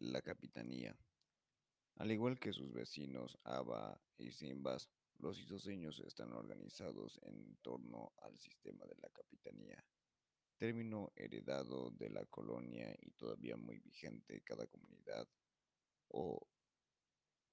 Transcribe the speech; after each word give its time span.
La 0.00 0.22
capitanía. 0.22 0.96
Al 1.96 2.10
igual 2.10 2.40
que 2.40 2.54
sus 2.54 2.72
vecinos 2.72 3.36
Aba 3.44 4.00
y 4.16 4.30
Simbas, 4.32 4.88
los 5.18 5.38
isoseños 5.38 6.00
están 6.00 6.32
organizados 6.32 7.20
en 7.22 7.56
torno 7.56 8.14
al 8.22 8.38
sistema 8.38 8.86
de 8.86 8.96
la 8.96 9.10
capitanía, 9.10 9.84
término 10.56 11.12
heredado 11.14 11.90
de 11.90 12.08
la 12.08 12.24
colonia 12.24 12.96
y 12.98 13.10
todavía 13.10 13.58
muy 13.58 13.78
vigente. 13.78 14.40
Cada 14.40 14.66
comunidad 14.68 15.28
o 16.08 16.48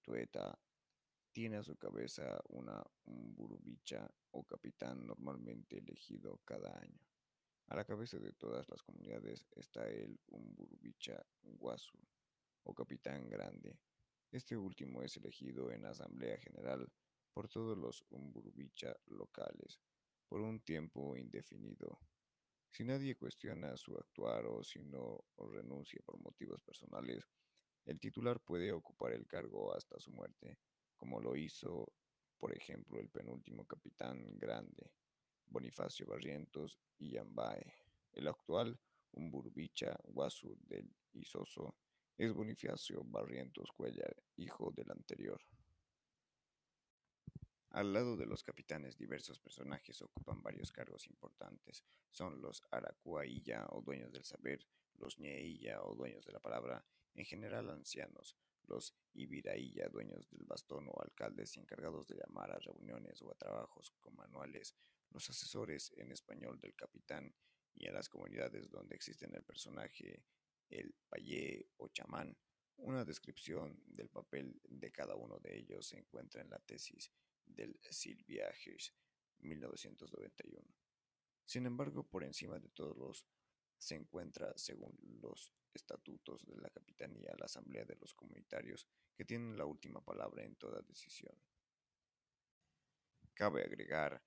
tueta 0.02 0.58
tiene 1.34 1.58
a 1.58 1.64
su 1.64 1.76
cabeza 1.76 2.40
una 2.48 2.82
umburubicha 3.04 4.10
o 4.32 4.46
capitán 4.46 5.06
normalmente 5.06 5.80
elegido 5.80 6.40
cada 6.46 6.80
año. 6.80 7.02
A 7.68 7.76
la 7.76 7.84
cabeza 7.84 8.18
de 8.20 8.32
todas 8.32 8.70
las 8.70 8.82
comunidades 8.84 9.46
está 9.52 9.86
el 9.90 10.18
umburubicha 10.28 11.22
guasu 11.42 12.07
o 12.68 12.74
capitán 12.74 13.30
grande. 13.30 13.80
Este 14.32 14.58
último 14.58 15.02
es 15.02 15.16
elegido 15.16 15.72
en 15.72 15.86
asamblea 15.86 16.38
general 16.38 16.92
por 17.34 17.48
todos 17.48 17.78
los 17.78 18.04
umburubicha 18.10 18.94
locales 19.06 19.80
por 20.28 20.42
un 20.42 20.60
tiempo 20.60 21.16
indefinido. 21.16 22.00
Si 22.70 22.84
nadie 22.84 23.16
cuestiona 23.16 23.78
su 23.78 23.96
actuar 23.96 24.46
o 24.46 24.64
si 24.64 24.80
no 24.80 25.24
renuncia 25.38 26.02
por 26.06 26.20
motivos 26.20 26.62
personales, 26.62 27.24
el 27.86 28.00
titular 28.00 28.42
puede 28.42 28.74
ocupar 28.74 29.14
el 29.14 29.26
cargo 29.26 29.74
hasta 29.74 29.98
su 30.00 30.12
muerte, 30.12 30.60
como 30.98 31.22
lo 31.22 31.38
hizo, 31.38 31.94
por 32.38 32.54
ejemplo, 32.54 33.00
el 33.00 33.10
penúltimo 33.10 33.66
capitán 33.66 34.38
grande, 34.38 34.92
Bonifacio 35.46 36.06
Barrientos 36.06 36.78
y 36.98 37.12
Yambae. 37.12 37.74
El 38.12 38.28
actual 38.28 38.78
Umburubicha 39.12 39.98
Guasu 40.04 40.58
del 40.68 40.94
Isoso 41.14 41.78
es 42.18 42.34
Bonifacio 42.34 43.04
Barrientos 43.04 43.72
Cuellar, 43.72 44.16
hijo 44.38 44.72
del 44.72 44.90
anterior. 44.90 45.40
Al 47.70 47.94
lado 47.94 48.18
de 48.18 48.26
los 48.26 48.44
capitanes, 48.44 48.98
diversos 48.98 49.40
personajes 49.40 50.02
ocupan 50.02 50.42
varios 50.42 50.72
cargos 50.72 51.06
importantes. 51.06 51.84
Son 52.10 52.42
los 52.42 52.64
Aracuailla 52.72 53.68
o 53.70 53.82
dueños 53.82 54.12
del 54.12 54.26
saber, 54.26 54.66
los 54.96 55.20
Ñeilla 55.20 55.84
o 55.84 55.94
dueños 55.94 56.26
de 56.26 56.34
la 56.34 56.40
palabra, 56.40 56.84
en 57.14 57.26
general 57.26 57.70
ancianos, 57.70 58.36
los 58.64 58.96
Ibirailla, 59.14 59.88
dueños 59.90 60.28
del 60.32 60.46
bastón 60.46 60.88
o 60.90 61.00
alcaldes 61.00 61.56
encargados 61.58 62.08
de 62.08 62.16
llamar 62.16 62.52
a 62.52 62.58
reuniones 62.58 63.22
o 63.22 63.32
a 63.32 63.36
trabajos 63.36 63.92
con 64.00 64.16
manuales, 64.16 64.76
los 65.12 65.30
asesores 65.30 65.94
en 65.98 66.12
español 66.12 66.60
del 66.60 66.74
capitán 66.74 67.32
y 67.76 67.86
en 67.86 67.94
las 67.94 68.10
comunidades 68.10 68.72
donde 68.72 68.96
existen 68.96 69.36
el 69.36 69.44
personaje 69.44 70.24
el 70.70 70.94
payé 71.10 71.68
o 71.78 71.88
chamán. 71.90 72.38
Una 72.78 73.04
descripción 73.06 73.82
del 73.88 74.10
papel 74.10 74.60
de 74.64 74.92
cada 74.92 75.16
uno 75.16 75.40
de 75.40 75.58
ellos 75.58 75.88
se 75.88 75.98
encuentra 75.98 76.42
en 76.42 76.50
la 76.50 76.60
tesis 76.60 77.12
del 77.46 77.80
Silvia 77.90 78.54
1991. 79.40 80.68
Sin 81.46 81.66
embargo, 81.66 82.04
por 82.04 82.24
encima 82.24 82.60
de 82.60 82.70
todos 82.70 82.98
los 82.98 83.26
se 83.78 83.96
encuentra, 83.96 84.54
según 84.58 84.98
los 85.22 85.54
estatutos 85.74 86.46
de 86.46 86.58
la 86.58 86.70
Capitanía, 86.70 87.36
la 87.38 87.46
Asamblea 87.46 87.86
de 87.86 87.96
los 87.96 88.14
Comunitarios, 88.14 88.88
que 89.16 89.26
tienen 89.26 89.58
la 89.58 89.66
última 89.66 90.04
palabra 90.04 90.44
en 90.44 90.56
toda 90.56 90.82
decisión. 90.82 91.36
Cabe 93.34 93.64
agregar, 93.64 94.24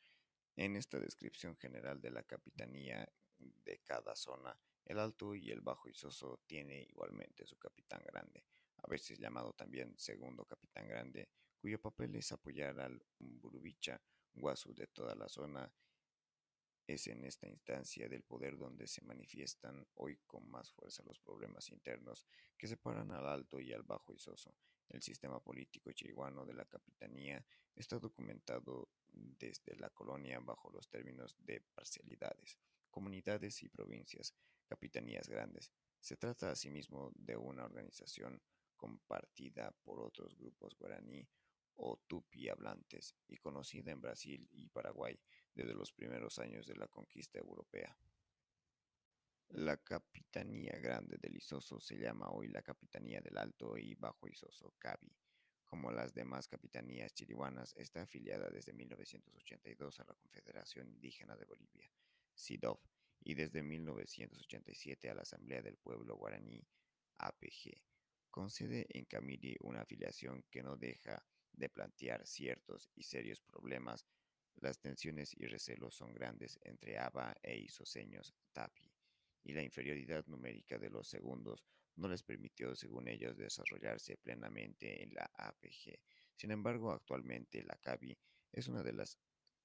en 0.56 0.76
esta 0.76 1.00
descripción 1.00 1.56
general 1.56 2.00
de 2.00 2.10
la 2.10 2.22
Capitanía 2.22 3.10
de 3.38 3.78
cada 3.80 4.14
zona, 4.14 4.58
el 4.90 4.98
Alto 4.98 5.36
y 5.36 5.52
el 5.52 5.60
Bajo 5.60 5.88
Isoso 5.88 6.40
tiene 6.48 6.82
igualmente 6.82 7.46
su 7.46 7.56
capitán 7.56 8.02
grande, 8.04 8.44
a 8.78 8.88
veces 8.88 9.20
llamado 9.20 9.52
también 9.52 9.96
segundo 9.96 10.44
capitán 10.44 10.88
grande, 10.88 11.28
cuyo 11.60 11.80
papel 11.80 12.16
es 12.16 12.32
apoyar 12.32 12.80
al 12.80 13.00
Burubicha 13.16 14.02
Guasu 14.34 14.74
de 14.74 14.88
toda 14.88 15.14
la 15.14 15.28
zona. 15.28 15.72
Es 16.88 17.06
en 17.06 17.24
esta 17.24 17.46
instancia 17.46 18.08
del 18.08 18.24
poder 18.24 18.58
donde 18.58 18.88
se 18.88 19.04
manifiestan 19.04 19.86
hoy 19.94 20.18
con 20.26 20.50
más 20.50 20.72
fuerza 20.72 21.04
los 21.04 21.20
problemas 21.20 21.68
internos 21.70 22.26
que 22.58 22.66
separan 22.66 23.12
al 23.12 23.28
Alto 23.28 23.60
y 23.60 23.72
al 23.72 23.84
Bajo 23.84 24.12
Isoso. 24.12 24.56
El 24.88 25.02
sistema 25.02 25.38
político 25.38 25.92
chiriguano 25.92 26.44
de 26.44 26.54
la 26.54 26.64
capitanía 26.64 27.46
está 27.76 28.00
documentado 28.00 28.88
desde 29.12 29.76
la 29.76 29.90
colonia 29.90 30.40
bajo 30.40 30.68
los 30.70 30.88
términos 30.88 31.36
de 31.38 31.60
parcialidades, 31.60 32.58
comunidades 32.90 33.62
y 33.62 33.68
provincias, 33.68 34.34
capitanías 34.70 35.28
grandes. 35.28 35.72
Se 35.98 36.16
trata 36.16 36.52
asimismo 36.52 37.10
de 37.16 37.36
una 37.36 37.64
organización 37.64 38.40
compartida 38.76 39.72
por 39.82 40.00
otros 40.00 40.36
grupos 40.38 40.76
guaraní 40.78 41.28
o 41.74 41.96
tupi 42.06 42.48
hablantes 42.48 43.16
y 43.26 43.36
conocida 43.36 43.90
en 43.90 44.00
Brasil 44.00 44.48
y 44.52 44.68
Paraguay 44.68 45.18
desde 45.52 45.74
los 45.74 45.92
primeros 45.92 46.38
años 46.38 46.66
de 46.68 46.76
la 46.76 46.86
conquista 46.86 47.40
europea. 47.40 47.96
La 49.48 49.76
Capitanía 49.78 50.78
Grande 50.78 51.18
del 51.18 51.36
Isoso 51.36 51.80
se 51.80 51.98
llama 51.98 52.30
hoy 52.30 52.46
la 52.46 52.62
Capitanía 52.62 53.20
del 53.20 53.36
Alto 53.38 53.76
y 53.76 53.96
Bajo 53.96 54.28
Isoso, 54.28 54.74
CABI. 54.78 55.12
Como 55.64 55.90
las 55.90 56.14
demás 56.14 56.46
capitanías 56.46 57.12
chirihuanas, 57.12 57.74
está 57.76 58.02
afiliada 58.02 58.48
desde 58.50 58.72
1982 58.72 59.98
a 59.98 60.04
la 60.04 60.14
Confederación 60.14 60.88
Indígena 60.88 61.36
de 61.36 61.44
Bolivia, 61.44 61.90
SIDOF, 62.34 62.80
y 63.22 63.34
desde 63.34 63.62
1987 63.62 65.10
a 65.10 65.14
la 65.14 65.22
Asamblea 65.22 65.62
del 65.62 65.76
Pueblo 65.76 66.16
Guaraní, 66.16 66.66
APG, 67.18 67.82
con 68.30 68.50
sede 68.50 68.86
en 68.90 69.04
Camiri, 69.04 69.56
una 69.60 69.82
afiliación 69.82 70.44
que 70.50 70.62
no 70.62 70.76
deja 70.76 71.24
de 71.52 71.68
plantear 71.68 72.26
ciertos 72.26 72.88
y 72.94 73.02
serios 73.02 73.40
problemas. 73.40 74.06
Las 74.56 74.80
tensiones 74.80 75.34
y 75.34 75.46
recelos 75.46 75.94
son 75.94 76.14
grandes 76.14 76.58
entre 76.62 76.98
ABA 76.98 77.36
e 77.42 77.58
isoseños 77.58 78.34
TAPI, 78.52 78.90
y 79.44 79.52
la 79.52 79.62
inferioridad 79.62 80.26
numérica 80.26 80.78
de 80.78 80.90
los 80.90 81.08
segundos 81.08 81.64
no 81.96 82.08
les 82.08 82.22
permitió, 82.22 82.74
según 82.74 83.08
ellos, 83.08 83.36
desarrollarse 83.36 84.16
plenamente 84.16 85.02
en 85.02 85.14
la 85.14 85.30
APG. 85.34 85.98
Sin 86.36 86.50
embargo, 86.50 86.92
actualmente 86.92 87.62
la 87.64 87.76
CABI 87.76 88.16
es 88.52 88.68
una 88.68 88.82
de 88.82 88.92
las 88.92 89.18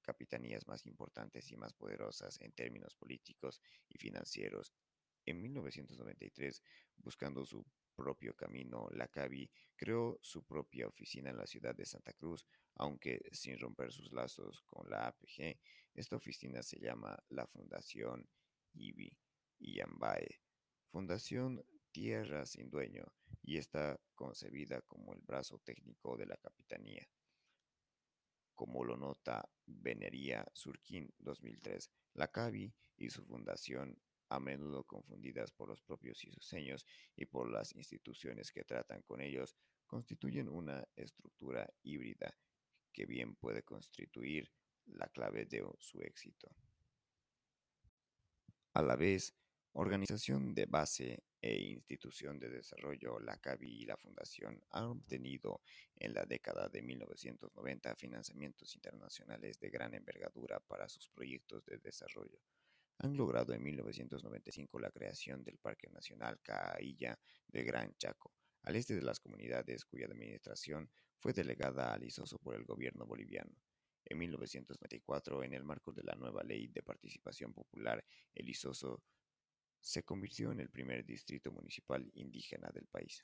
capitanías 0.05 0.67
más 0.67 0.85
importantes 0.85 1.51
y 1.51 1.57
más 1.57 1.73
poderosas 1.73 2.39
en 2.41 2.51
términos 2.51 2.95
políticos 2.95 3.61
y 3.89 3.97
financieros. 3.97 4.71
En 5.25 5.41
1993, 5.41 6.61
buscando 6.97 7.43
su 7.45 7.65
propio 7.95 8.35
camino, 8.35 8.87
la 8.91 9.07
CABI 9.07 9.49
creó 9.75 10.19
su 10.21 10.43
propia 10.43 10.87
oficina 10.87 11.31
en 11.31 11.37
la 11.37 11.47
ciudad 11.47 11.73
de 11.75 11.85
Santa 11.85 12.13
Cruz, 12.13 12.45
aunque 12.75 13.21
sin 13.31 13.59
romper 13.59 13.91
sus 13.91 14.11
lazos 14.11 14.61
con 14.61 14.89
la 14.89 15.07
APG. 15.07 15.57
Esta 15.93 16.15
oficina 16.15 16.61
se 16.61 16.79
llama 16.79 17.17
la 17.29 17.47
Fundación 17.47 18.29
IBI 18.73 19.17
Yambae, 19.59 20.41
Fundación 20.85 21.65
Tierra 21.91 22.45
sin 22.45 22.69
Dueño, 22.69 23.05
y 23.41 23.57
está 23.57 23.99
concebida 24.13 24.81
como 24.81 25.13
el 25.13 25.21
brazo 25.21 25.59
técnico 25.59 26.17
de 26.17 26.25
la 26.25 26.37
Capitanía 26.37 27.07
como 28.55 28.83
lo 28.83 28.97
nota 28.97 29.47
Venería 29.65 30.45
Surquín 30.53 31.13
2003. 31.19 31.91
La 32.13 32.31
CABI 32.31 32.73
y 32.97 33.09
su 33.09 33.23
fundación, 33.25 33.99
a 34.29 34.39
menudo 34.39 34.83
confundidas 34.85 35.51
por 35.51 35.69
los 35.69 35.81
propios 35.81 36.23
isuseños 36.23 36.85
y 37.15 37.25
por 37.25 37.51
las 37.51 37.75
instituciones 37.75 38.51
que 38.51 38.63
tratan 38.63 39.03
con 39.03 39.21
ellos, 39.21 39.55
constituyen 39.85 40.49
una 40.49 40.87
estructura 40.95 41.69
híbrida 41.83 42.35
que 42.91 43.05
bien 43.05 43.35
puede 43.35 43.63
constituir 43.63 44.51
la 44.85 45.07
clave 45.09 45.45
de 45.45 45.63
su 45.79 46.01
éxito. 46.01 46.49
A 48.73 48.81
la 48.81 48.95
vez, 48.95 49.35
organización 49.77 50.53
de 50.53 50.65
base 50.65 51.23
e 51.41 51.53
institución 51.61 52.39
de 52.39 52.49
desarrollo, 52.49 53.19
la 53.19 53.37
CABI 53.37 53.81
y 53.81 53.85
la 53.85 53.97
Fundación 53.97 54.63
han 54.71 54.85
obtenido 54.85 55.61
en 55.97 56.13
la 56.13 56.25
década 56.25 56.69
de 56.69 56.81
1990 56.81 57.95
financiamientos 57.95 58.73
internacionales 58.75 59.59
de 59.59 59.69
gran 59.69 59.93
envergadura 59.93 60.61
para 60.61 60.87
sus 60.87 61.09
proyectos 61.09 61.65
de 61.65 61.77
desarrollo. 61.77 62.39
Han 62.99 63.17
logrado 63.17 63.53
en 63.53 63.63
1995 63.63 64.79
la 64.79 64.91
creación 64.91 65.43
del 65.43 65.57
Parque 65.57 65.89
Nacional 65.89 66.39
Caailla 66.41 67.19
del 67.47 67.65
Gran 67.65 67.93
Chaco, 67.97 68.33
al 68.63 68.77
este 68.77 68.95
de 68.95 69.01
las 69.01 69.19
comunidades 69.19 69.83
cuya 69.83 70.05
administración 70.05 70.89
fue 71.17 71.33
delegada 71.33 71.93
al 71.93 72.03
ISOSO 72.05 72.39
por 72.39 72.55
el 72.55 72.63
gobierno 72.63 73.05
boliviano. 73.05 73.51
En 74.05 74.19
1994, 74.19 75.43
en 75.43 75.53
el 75.53 75.65
marco 75.65 75.91
de 75.91 76.03
la 76.03 76.15
nueva 76.15 76.43
ley 76.43 76.67
de 76.67 76.81
participación 76.81 77.51
popular, 77.51 78.05
el 78.33 78.47
ISOSO 78.47 79.03
se 79.85 80.01
convirtió 80.01 80.51
en 80.51 80.59
el 80.59 80.69
primer 80.71 81.05
distrito 81.05 81.51
municipal 81.51 82.09
indígena 82.15 82.69
del 82.73 82.87
país. 82.87 83.23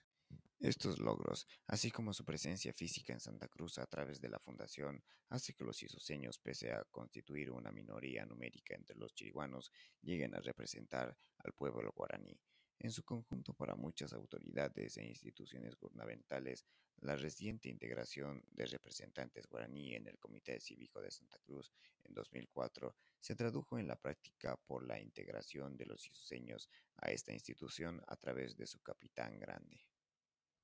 Estos 0.60 1.00
logros, 1.00 1.48
así 1.66 1.90
como 1.90 2.14
su 2.14 2.24
presencia 2.24 2.72
física 2.72 3.14
en 3.14 3.20
Santa 3.20 3.48
Cruz 3.48 3.80
a 3.80 3.88
través 3.88 4.22
de 4.22 4.30
la 4.30 4.38
fundación, 4.38 5.04
hace 5.30 5.56
que 5.56 5.64
los 5.64 5.82
isoseños, 5.82 6.38
pese 6.38 6.72
a 6.72 6.84
constituir 6.92 7.50
una 7.50 7.72
minoría 7.72 8.28
numérica 8.28 8.76
entre 8.76 8.96
los 8.96 9.16
chiriguanos, 9.16 9.72
lleguen 10.04 10.36
a 10.36 10.40
representar 10.40 11.18
al 11.40 11.54
pueblo 11.54 11.92
guaraní. 11.96 12.40
En 12.84 12.92
su 12.92 13.04
conjunto, 13.04 13.54
para 13.54 13.76
muchas 13.76 14.12
autoridades 14.12 14.98
e 14.98 15.06
instituciones 15.06 15.76
gubernamentales, 15.76 16.66
la 17.02 17.16
reciente 17.16 17.70
integración 17.70 18.44
de 18.50 18.66
representantes 18.66 19.46
guaraní 19.46 19.94
en 19.94 20.08
el 20.08 20.18
Comité 20.18 20.60
Cívico 20.60 21.00
de 21.00 21.12
Santa 21.12 21.38
Cruz 21.46 21.72
en 22.04 22.16
2004 22.16 22.96
se 23.20 23.36
tradujo 23.36 23.78
en 23.78 23.88
la 23.88 23.98
práctica 23.98 24.58
por 24.66 24.84
la 24.84 25.00
integración 25.00 25.78
de 25.78 25.86
los 25.86 26.10
isuseños 26.10 26.72
a 26.96 27.12
esta 27.12 27.32
institución 27.32 28.02
a 28.08 28.16
través 28.16 28.58
de 28.58 28.66
su 28.66 28.82
capitán 28.82 29.38
grande. 29.38 29.86